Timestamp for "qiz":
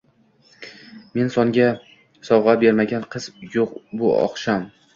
3.17-3.31